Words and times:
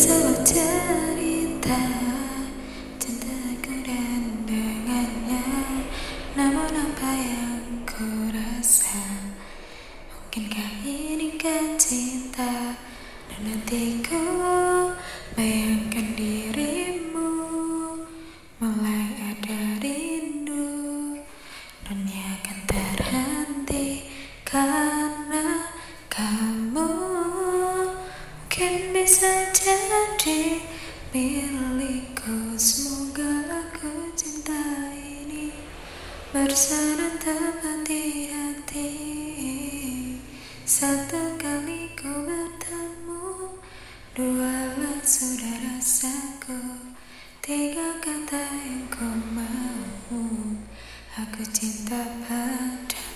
selalu 0.00 0.32
cerita. 0.48 1.82
Cintaku 2.96 3.84
dan 3.84 4.48
dengannya 4.48 5.44
Namun 6.32 6.72
apa 6.72 7.10
yang 7.20 7.84
ku 7.84 8.32
rasa? 8.32 9.28
Mungkinkah 10.08 10.72
ini 10.88 11.36
kan 11.36 11.76
cinta? 11.76 12.80
Dan 13.28 13.44
hatiku 13.44 14.24
Bayangkan 15.36 16.16
dirimu 16.16 17.36
Mulai 18.56 19.04
ada 19.20 19.60
rindu. 19.84 21.20
Dunia 21.84 22.40
akan 22.40 22.58
terhenti 22.64 24.08
Karena 24.48 24.99
Mungkin 28.60 28.92
bisa 28.92 29.48
jadi 29.56 30.60
milikku. 31.16 32.60
Semoga 32.60 33.40
aku 33.48 34.12
cinta 34.12 34.92
ini 34.92 35.48
Bersarang 36.28 37.16
tepat 37.16 37.88
di 37.88 38.28
hati. 38.28 38.92
Satu 40.68 41.40
kali 41.40 41.88
ku 41.96 42.12
bertemu 42.20 43.56
Dualah 44.12 45.00
sudah 45.08 45.56
rasaku. 45.64 46.92
Tiga 47.40 47.96
kata 47.96 48.44
yang 48.44 48.84
ku 48.92 49.08
mau 49.32 50.12
Aku 51.16 51.42
cinta 51.48 52.04
padamu 52.28 53.09